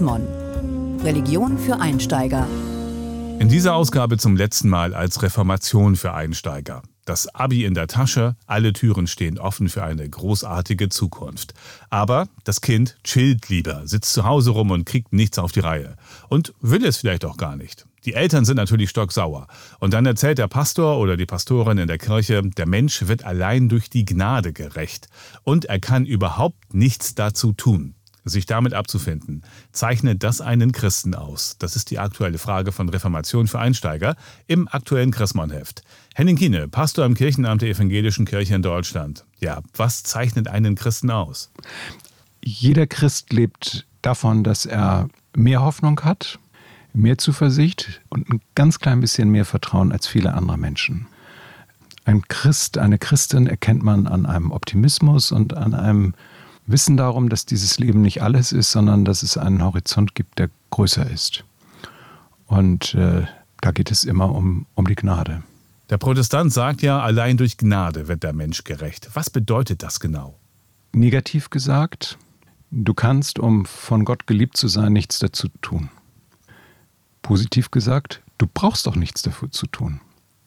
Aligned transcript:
Mon. 0.00 0.24
Religion 1.02 1.58
für 1.58 1.80
Einsteiger. 1.80 2.46
In 3.40 3.48
dieser 3.48 3.74
Ausgabe 3.74 4.16
zum 4.16 4.36
letzten 4.36 4.68
Mal 4.68 4.94
als 4.94 5.24
Reformation 5.24 5.96
für 5.96 6.14
Einsteiger. 6.14 6.82
Das 7.04 7.26
Abi 7.34 7.64
in 7.64 7.74
der 7.74 7.88
Tasche, 7.88 8.36
alle 8.46 8.72
Türen 8.74 9.08
stehen 9.08 9.40
offen 9.40 9.68
für 9.68 9.82
eine 9.82 10.08
großartige 10.08 10.88
Zukunft. 10.88 11.54
Aber 11.90 12.28
das 12.44 12.60
Kind 12.60 12.96
chillt 13.02 13.48
lieber, 13.48 13.82
sitzt 13.88 14.12
zu 14.12 14.22
Hause 14.22 14.50
rum 14.50 14.70
und 14.70 14.86
kriegt 14.86 15.12
nichts 15.12 15.40
auf 15.40 15.50
die 15.50 15.58
Reihe. 15.58 15.96
Und 16.28 16.54
will 16.60 16.84
es 16.84 16.98
vielleicht 16.98 17.24
auch 17.24 17.36
gar 17.36 17.56
nicht. 17.56 17.84
Die 18.04 18.14
Eltern 18.14 18.44
sind 18.44 18.58
natürlich 18.58 18.90
stocksauer. 18.90 19.48
Und 19.80 19.94
dann 19.94 20.06
erzählt 20.06 20.38
der 20.38 20.46
Pastor 20.46 20.98
oder 20.98 21.16
die 21.16 21.26
Pastorin 21.26 21.78
in 21.78 21.88
der 21.88 21.98
Kirche, 21.98 22.40
der 22.40 22.68
Mensch 22.68 23.08
wird 23.08 23.24
allein 23.24 23.68
durch 23.68 23.90
die 23.90 24.04
Gnade 24.04 24.52
gerecht. 24.52 25.08
Und 25.42 25.64
er 25.64 25.80
kann 25.80 26.06
überhaupt 26.06 26.72
nichts 26.72 27.16
dazu 27.16 27.52
tun 27.52 27.96
sich 28.24 28.46
damit 28.46 28.74
abzufinden. 28.74 29.42
Zeichnet 29.72 30.22
das 30.22 30.40
einen 30.40 30.72
Christen 30.72 31.14
aus? 31.14 31.56
Das 31.58 31.76
ist 31.76 31.90
die 31.90 31.98
aktuelle 31.98 32.38
Frage 32.38 32.72
von 32.72 32.88
Reformation 32.88 33.48
für 33.48 33.58
Einsteiger 33.58 34.16
im 34.46 34.68
aktuellen 34.68 35.10
Chrismon-Heft. 35.10 35.82
Henning 36.14 36.36
Kiene, 36.36 36.68
Pastor 36.68 37.04
im 37.04 37.14
Kirchenamt 37.14 37.62
der 37.62 37.70
Evangelischen 37.70 38.26
Kirche 38.26 38.54
in 38.54 38.62
Deutschland. 38.62 39.24
Ja, 39.40 39.60
was 39.74 40.02
zeichnet 40.02 40.48
einen 40.48 40.74
Christen 40.74 41.10
aus? 41.10 41.50
Jeder 42.44 42.86
Christ 42.86 43.32
lebt 43.32 43.86
davon, 44.02 44.44
dass 44.44 44.66
er 44.66 45.08
mehr 45.34 45.62
Hoffnung 45.62 46.00
hat, 46.00 46.38
mehr 46.92 47.18
Zuversicht 47.18 48.02
und 48.08 48.28
ein 48.28 48.40
ganz 48.54 48.78
klein 48.78 49.00
bisschen 49.00 49.30
mehr 49.30 49.44
Vertrauen 49.44 49.92
als 49.92 50.06
viele 50.06 50.34
andere 50.34 50.58
Menschen. 50.58 51.06
Ein 52.04 52.22
Christ, 52.26 52.78
eine 52.78 52.98
Christin 52.98 53.46
erkennt 53.46 53.82
man 53.82 54.06
an 54.06 54.26
einem 54.26 54.50
Optimismus 54.50 55.30
und 55.30 55.54
an 55.54 55.72
einem 55.72 56.14
Wissen 56.66 56.96
darum, 56.96 57.28
dass 57.28 57.46
dieses 57.46 57.78
Leben 57.78 58.02
nicht 58.02 58.22
alles 58.22 58.52
ist, 58.52 58.70
sondern 58.70 59.04
dass 59.04 59.22
es 59.22 59.36
einen 59.36 59.62
Horizont 59.62 60.14
gibt, 60.14 60.38
der 60.38 60.50
größer 60.70 61.08
ist. 61.10 61.44
Und 62.46 62.94
äh, 62.94 63.26
da 63.60 63.70
geht 63.70 63.90
es 63.90 64.04
immer 64.04 64.34
um, 64.34 64.66
um 64.74 64.86
die 64.86 64.94
Gnade. 64.94 65.42
Der 65.90 65.98
Protestant 65.98 66.52
sagt 66.52 66.82
ja, 66.82 67.00
allein 67.00 67.36
durch 67.36 67.56
Gnade 67.56 68.08
wird 68.08 68.22
der 68.22 68.32
Mensch 68.32 68.64
gerecht. 68.64 69.10
Was 69.14 69.30
bedeutet 69.30 69.82
das 69.82 70.00
genau? 70.00 70.38
Negativ 70.92 71.50
gesagt, 71.50 72.18
du 72.70 72.94
kannst, 72.94 73.38
um 73.38 73.66
von 73.66 74.04
Gott 74.04 74.26
geliebt 74.26 74.56
zu 74.56 74.68
sein, 74.68 74.92
nichts 74.92 75.18
dazu 75.18 75.48
tun. 75.60 75.90
Positiv 77.22 77.70
gesagt, 77.70 78.22
du 78.38 78.46
brauchst 78.52 78.86
doch 78.86 78.96
nichts 78.96 79.22
dafür 79.22 79.50
zu 79.50 79.66
tun. 79.66 80.00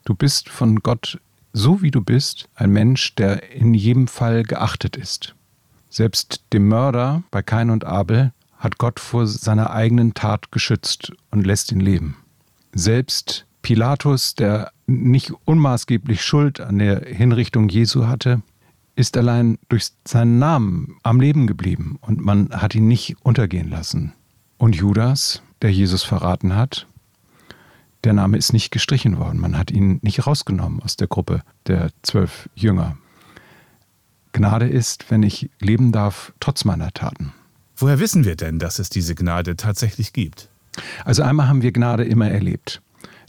Du 0.04 0.14
bist 0.14 0.50
von 0.50 0.82
Gott, 0.82 1.20
so 1.54 1.82
wie 1.82 1.92
du 1.92 2.02
bist, 2.02 2.50
ein 2.56 2.72
Mensch, 2.72 3.16
der 3.16 3.52
in 3.52 3.74
jedem 3.74 4.08
Fall 4.08 4.44
geachtet 4.44 4.98
ist. 4.98 5.36
Selbst 5.96 6.44
dem 6.52 6.68
Mörder 6.68 7.24
bei 7.32 7.42
Kain 7.42 7.70
und 7.70 7.86
Abel 7.86 8.34
hat 8.58 8.78
Gott 8.80 9.00
vor 9.00 9.28
seiner 9.28 9.70
eigenen 9.70 10.14
Tat 10.14 10.52
geschützt 10.52 11.14
und 11.32 11.48
lässt 11.48 11.72
ihn 11.72 11.80
leben. 11.80 12.18
Selbst 12.74 13.46
Pilatus, 13.62 14.36
der 14.36 14.74
nicht 14.88 15.32
unmaßgeblich 15.46 16.22
Schuld 16.22 16.60
an 16.60 16.80
der 16.80 17.00
Hinrichtung 17.06 17.70
Jesu 17.70 18.08
hatte, 18.08 18.42
ist 18.98 19.16
allein 19.16 19.58
durch 19.70 19.88
seinen 20.06 20.38
Namen 20.38 20.98
am 21.04 21.22
Leben 21.22 21.48
geblieben 21.48 21.98
und 22.02 22.20
man 22.20 22.50
hat 22.50 22.76
ihn 22.76 22.90
nicht 22.90 23.16
untergehen 23.24 23.70
lassen. 23.70 24.12
Und 24.58 24.76
Judas, 24.76 25.44
der 25.62 25.72
Jesus 25.72 26.04
verraten 26.04 26.58
hat, 26.58 26.88
der 28.04 28.12
Name 28.12 28.36
ist 28.36 28.52
nicht 28.52 28.70
gestrichen 28.70 29.18
worden. 29.18 29.40
Man 29.40 29.58
hat 29.58 29.72
ihn 29.72 30.00
nicht 30.02 30.28
rausgenommen 30.28 30.84
aus 30.84 30.98
der 30.98 31.08
Gruppe 31.08 31.42
der 31.68 31.92
zwölf 32.02 32.50
Jünger. 32.54 32.98
Gnade 34.36 34.68
ist, 34.68 35.10
wenn 35.10 35.24
ich 35.24 35.50
leben 35.62 35.94
darf, 35.94 36.34
trotz 36.42 36.66
meiner 36.66 36.92
Taten. 36.92 37.32
Woher 37.78 38.00
wissen 38.00 38.26
wir 38.26 38.36
denn, 38.36 38.60
dass 38.60 38.80
es 38.80 38.90
diese 38.90 39.16
Gnade 39.16 39.56
tatsächlich 39.56 40.12
gibt? 40.12 40.50
Also 41.06 41.24
einmal 41.24 41.48
haben 41.48 41.62
wir 41.62 41.72
Gnade 41.72 42.04
immer 42.04 42.30
erlebt. 42.30 42.82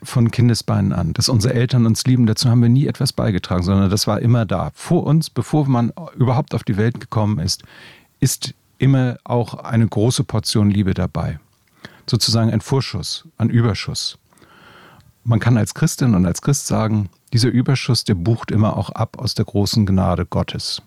Von 0.02 0.32
Kindesbeinen 0.32 0.92
an. 0.92 1.12
Dass 1.12 1.28
unsere 1.28 1.54
Eltern 1.54 1.86
uns 1.86 2.04
lieben, 2.06 2.26
dazu 2.26 2.50
haben 2.50 2.60
wir 2.60 2.68
nie 2.68 2.88
etwas 2.88 3.12
beigetragen, 3.12 3.62
sondern 3.62 3.88
das 3.88 4.08
war 4.08 4.20
immer 4.20 4.46
da. 4.46 4.72
Vor 4.74 5.04
uns, 5.04 5.30
bevor 5.30 5.66
man 5.68 5.92
überhaupt 6.16 6.54
auf 6.54 6.64
die 6.64 6.76
Welt 6.76 6.98
gekommen 6.98 7.38
ist, 7.38 7.62
ist 8.18 8.54
immer 8.78 9.16
auch 9.22 9.54
eine 9.54 9.86
große 9.86 10.24
Portion 10.24 10.70
Liebe 10.70 10.92
dabei. 10.92 11.38
Sozusagen 12.10 12.50
ein 12.50 12.60
Vorschuss, 12.60 13.28
ein 13.38 13.48
Überschuss. 13.48 14.18
Man 15.22 15.38
kann 15.38 15.56
als 15.56 15.72
Christin 15.72 16.16
und 16.16 16.26
als 16.26 16.42
Christ 16.42 16.66
sagen, 16.66 17.10
dieser 17.32 17.48
Überschuss, 17.48 18.02
der 18.02 18.14
bucht 18.14 18.50
immer 18.50 18.76
auch 18.76 18.90
ab 18.90 19.18
aus 19.18 19.34
der 19.34 19.44
großen 19.44 19.86
Gnade 19.86 20.26
Gottes. 20.26 20.82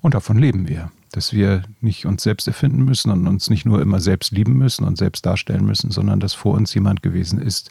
Und 0.00 0.14
davon 0.14 0.38
leben 0.38 0.68
wir, 0.68 0.90
dass 1.12 1.32
wir 1.32 1.62
nicht 1.80 2.06
uns 2.06 2.22
selbst 2.22 2.46
erfinden 2.46 2.84
müssen 2.84 3.10
und 3.10 3.26
uns 3.26 3.50
nicht 3.50 3.66
nur 3.66 3.80
immer 3.82 4.00
selbst 4.00 4.32
lieben 4.32 4.54
müssen 4.54 4.84
und 4.84 4.96
selbst 4.96 5.26
darstellen 5.26 5.64
müssen, 5.64 5.90
sondern 5.90 6.20
dass 6.20 6.34
vor 6.34 6.54
uns 6.54 6.72
jemand 6.74 7.02
gewesen 7.02 7.40
ist, 7.40 7.70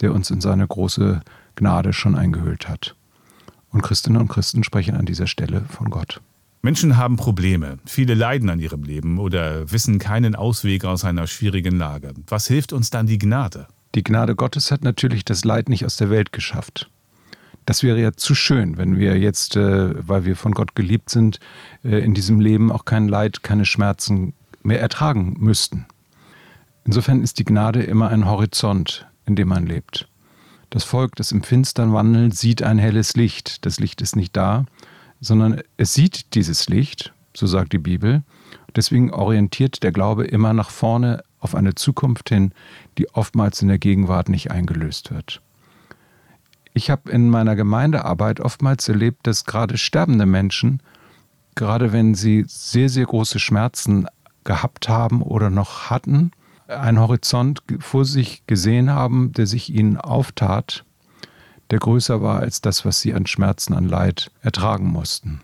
der 0.00 0.12
uns 0.12 0.30
in 0.30 0.40
seine 0.40 0.66
große 0.66 1.20
Gnade 1.54 1.92
schon 1.92 2.14
eingehüllt 2.14 2.68
hat. 2.68 2.94
Und 3.70 3.82
Christinnen 3.82 4.20
und 4.20 4.28
Christen 4.28 4.64
sprechen 4.64 4.96
an 4.96 5.06
dieser 5.06 5.26
Stelle 5.26 5.64
von 5.68 5.90
Gott. 5.90 6.20
Menschen 6.62 6.96
haben 6.96 7.16
Probleme, 7.16 7.78
viele 7.84 8.14
leiden 8.14 8.50
an 8.50 8.58
ihrem 8.58 8.82
Leben 8.82 9.18
oder 9.18 9.70
wissen 9.70 9.98
keinen 9.98 10.34
Ausweg 10.34 10.84
aus 10.84 11.04
einer 11.04 11.26
schwierigen 11.26 11.78
Lage. 11.78 12.14
Was 12.26 12.48
hilft 12.48 12.72
uns 12.72 12.90
dann 12.90 13.06
die 13.06 13.18
Gnade? 13.18 13.68
Die 13.94 14.02
Gnade 14.02 14.34
Gottes 14.34 14.70
hat 14.70 14.82
natürlich 14.82 15.24
das 15.24 15.44
Leid 15.44 15.68
nicht 15.68 15.84
aus 15.84 15.96
der 15.96 16.10
Welt 16.10 16.32
geschafft. 16.32 16.90
Das 17.68 17.82
wäre 17.82 18.00
ja 18.00 18.14
zu 18.14 18.34
schön, 18.34 18.78
wenn 18.78 18.98
wir 18.98 19.18
jetzt, 19.18 19.54
äh, 19.54 20.08
weil 20.08 20.24
wir 20.24 20.36
von 20.36 20.52
Gott 20.52 20.74
geliebt 20.74 21.10
sind, 21.10 21.38
äh, 21.84 21.98
in 21.98 22.14
diesem 22.14 22.40
Leben 22.40 22.72
auch 22.72 22.86
kein 22.86 23.08
Leid, 23.08 23.42
keine 23.42 23.66
Schmerzen 23.66 24.32
mehr 24.62 24.80
ertragen 24.80 25.36
müssten. 25.38 25.84
Insofern 26.86 27.22
ist 27.22 27.38
die 27.38 27.44
Gnade 27.44 27.82
immer 27.82 28.08
ein 28.08 28.24
Horizont, 28.24 29.06
in 29.26 29.36
dem 29.36 29.48
man 29.48 29.66
lebt. 29.66 30.08
Das 30.70 30.84
Volk, 30.84 31.14
das 31.16 31.30
im 31.30 31.42
Finstern 31.42 31.92
wandelt, 31.92 32.34
sieht 32.34 32.62
ein 32.62 32.78
helles 32.78 33.16
Licht. 33.16 33.66
Das 33.66 33.78
Licht 33.78 34.00
ist 34.00 34.16
nicht 34.16 34.34
da, 34.34 34.64
sondern 35.20 35.60
es 35.76 35.92
sieht 35.92 36.34
dieses 36.34 36.70
Licht, 36.70 37.12
so 37.34 37.46
sagt 37.46 37.74
die 37.74 37.78
Bibel. 37.78 38.22
Deswegen 38.76 39.12
orientiert 39.12 39.82
der 39.82 39.92
Glaube 39.92 40.24
immer 40.24 40.54
nach 40.54 40.70
vorne 40.70 41.22
auf 41.38 41.54
eine 41.54 41.74
Zukunft 41.74 42.30
hin, 42.30 42.52
die 42.96 43.10
oftmals 43.10 43.60
in 43.60 43.68
der 43.68 43.78
Gegenwart 43.78 44.30
nicht 44.30 44.50
eingelöst 44.50 45.10
wird. 45.10 45.42
Ich 46.78 46.90
habe 46.90 47.10
in 47.10 47.28
meiner 47.28 47.56
Gemeindearbeit 47.56 48.38
oftmals 48.38 48.88
erlebt, 48.88 49.26
dass 49.26 49.44
gerade 49.44 49.76
sterbende 49.76 50.26
Menschen, 50.26 50.80
gerade 51.56 51.92
wenn 51.92 52.14
sie 52.14 52.44
sehr, 52.46 52.88
sehr 52.88 53.04
große 53.04 53.40
Schmerzen 53.40 54.06
gehabt 54.44 54.88
haben 54.88 55.20
oder 55.20 55.50
noch 55.50 55.90
hatten, 55.90 56.30
einen 56.68 57.00
Horizont 57.00 57.64
vor 57.80 58.04
sich 58.04 58.46
gesehen 58.46 58.90
haben, 58.90 59.32
der 59.32 59.48
sich 59.48 59.74
ihnen 59.74 59.96
auftat, 59.96 60.84
der 61.72 61.80
größer 61.80 62.22
war 62.22 62.38
als 62.38 62.60
das, 62.60 62.84
was 62.84 63.00
sie 63.00 63.12
an 63.12 63.26
Schmerzen, 63.26 63.74
an 63.74 63.88
Leid 63.88 64.30
ertragen 64.42 64.86
mussten. 64.86 65.40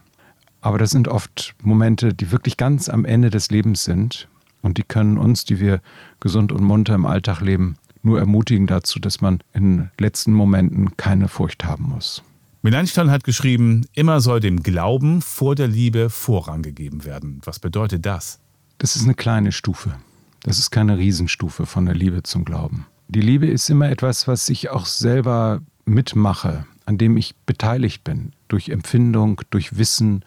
Aber 0.60 0.78
das 0.78 0.92
sind 0.92 1.08
oft 1.08 1.56
Momente, 1.60 2.14
die 2.14 2.30
wirklich 2.30 2.56
ganz 2.56 2.88
am 2.88 3.04
Ende 3.04 3.30
des 3.30 3.50
Lebens 3.50 3.82
sind 3.82 4.28
und 4.62 4.78
die 4.78 4.84
können 4.84 5.18
uns, 5.18 5.44
die 5.44 5.58
wir 5.58 5.80
gesund 6.20 6.52
und 6.52 6.62
munter 6.62 6.94
im 6.94 7.06
Alltag 7.06 7.40
leben, 7.40 7.74
nur 8.04 8.18
ermutigen 8.18 8.66
dazu, 8.66 8.98
dass 8.98 9.20
man 9.20 9.40
in 9.52 9.90
letzten 9.98 10.32
Momenten 10.32 10.96
keine 10.96 11.28
Furcht 11.28 11.64
haben 11.64 11.84
muss. 11.84 12.22
Melanchthon 12.62 13.10
hat 13.10 13.24
geschrieben, 13.24 13.86
immer 13.92 14.20
soll 14.20 14.40
dem 14.40 14.62
Glauben 14.62 15.20
vor 15.20 15.54
der 15.54 15.68
Liebe 15.68 16.08
Vorrang 16.08 16.62
gegeben 16.62 17.04
werden. 17.04 17.40
Was 17.44 17.58
bedeutet 17.58 18.06
das? 18.06 18.40
Das 18.78 18.96
ist 18.96 19.04
eine 19.04 19.14
kleine 19.14 19.52
Stufe. 19.52 19.96
Das 20.42 20.58
ist 20.58 20.70
keine 20.70 20.98
Riesenstufe 20.98 21.66
von 21.66 21.86
der 21.86 21.94
Liebe 21.94 22.22
zum 22.22 22.44
Glauben. 22.44 22.86
Die 23.08 23.20
Liebe 23.20 23.46
ist 23.46 23.68
immer 23.68 23.90
etwas, 23.90 24.26
was 24.28 24.48
ich 24.48 24.70
auch 24.70 24.86
selber 24.86 25.60
mitmache, 25.84 26.66
an 26.86 26.98
dem 26.98 27.16
ich 27.16 27.34
beteiligt 27.46 28.02
bin, 28.02 28.32
durch 28.48 28.70
Empfindung, 28.70 29.42
durch 29.50 29.76
Wissen, 29.76 30.24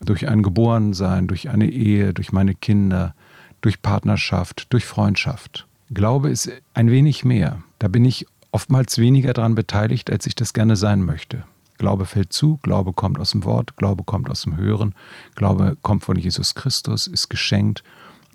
durch 0.00 0.28
ein 0.28 0.42
Geborensein, 0.42 1.28
durch 1.28 1.48
eine 1.48 1.70
Ehe, 1.70 2.12
durch 2.14 2.32
meine 2.32 2.54
Kinder, 2.54 3.14
durch 3.60 3.82
Partnerschaft, 3.82 4.72
durch 4.72 4.84
Freundschaft. 4.84 5.66
Glaube 5.92 6.30
ist 6.30 6.50
ein 6.72 6.90
wenig 6.90 7.24
mehr. 7.24 7.62
Da 7.80 7.88
bin 7.88 8.04
ich 8.04 8.26
oftmals 8.52 8.98
weniger 8.98 9.32
daran 9.32 9.56
beteiligt, 9.56 10.10
als 10.10 10.26
ich 10.26 10.34
das 10.36 10.52
gerne 10.52 10.76
sein 10.76 11.02
möchte. 11.02 11.44
Glaube 11.78 12.06
fällt 12.06 12.32
zu, 12.32 12.58
Glaube 12.62 12.92
kommt 12.92 13.18
aus 13.18 13.32
dem 13.32 13.44
Wort, 13.44 13.76
Glaube 13.76 14.04
kommt 14.04 14.30
aus 14.30 14.42
dem 14.42 14.56
Hören, 14.56 14.94
Glaube 15.34 15.76
kommt 15.82 16.04
von 16.04 16.16
Jesus 16.16 16.54
Christus, 16.54 17.06
ist 17.06 17.28
geschenkt. 17.28 17.82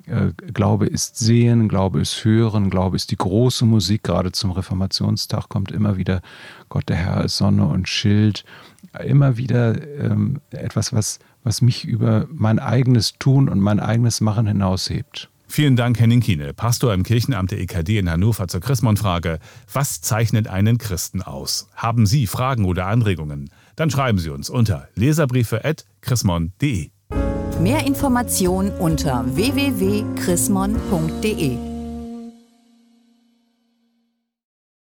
Äh, 0.07 0.31
Glaube 0.54 0.88
ist 0.88 1.18
Sehen, 1.18 1.69
Glaube 1.69 2.02
ist 2.02 2.25
Hören, 2.25 2.69
Glaube 2.69 2.96
ist 2.96 3.12
die 3.12 3.18
große 3.18 3.66
Musik. 3.66 4.04
Gerade 4.04 4.31
zum 4.31 4.52
Reformationstag 4.52 5.48
kommt 5.48 5.72
immer 5.72 5.96
wieder 5.96 6.22
Gott 6.69 6.90
der 6.90 6.98
Herr 6.98 7.24
ist 7.24 7.38
Sonne 7.38 7.66
und 7.68 7.88
Schild. 7.88 8.44
Immer 9.04 9.38
wieder 9.38 9.81
ähm, 10.00 10.42
etwas, 10.52 10.92
was, 10.92 11.19
was 11.44 11.62
mich 11.62 11.86
über 11.86 12.25
mein 12.31 12.60
eigenes 12.60 13.13
Tun 13.19 13.48
und 13.48 13.60
mein 13.60 13.80
eigenes 13.80 14.22
Machen 14.22 14.48
hinaushebt. 14.48 15.30
Vielen 15.47 15.75
Dank, 15.75 16.00
Henning 16.00 16.21
Kiene, 16.21 16.53
Pastor 16.53 16.94
im 16.94 17.03
Kirchenamt 17.03 17.51
der 17.51 17.59
EKD 17.59 18.00
in 18.00 18.09
Hannover 18.09 18.47
zur 18.47 18.62
Chrismon-Frage. 18.62 19.39
Was 19.71 20.01
zeichnet 20.01 20.47
einen 20.47 20.77
Christen 20.77 21.21
aus? 21.21 21.68
Haben 21.75 22.06
Sie 22.06 22.27
Fragen 22.27 22.65
oder 22.65 22.86
Anregungen? 22.88 23.50
Dann 23.75 23.89
schreiben 23.89 24.19
Sie 24.19 24.30
uns 24.30 24.50
unter 24.50 24.88
leserbriefe.chrismon.de. 24.95 26.89
Mehr 27.62 27.86
Informationen 27.86 28.71
unter 28.71 29.24
www.chrismon.de. 29.33 31.57